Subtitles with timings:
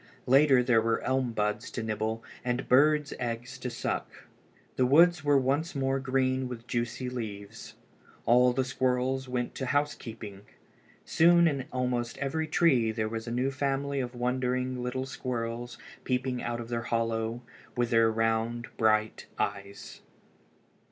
[0.25, 4.25] Later there were elm buds to nibble and birds' eggs to suck.
[4.75, 7.75] The woods were once more green with juicy leaves.
[8.25, 10.41] All the squirrels went to housekeeping.
[11.05, 16.41] Soon in almost every tree there was a new family of wondering little squirrels peeping
[16.41, 17.43] out of their hollow
[17.77, 20.01] with their round, bright eyes.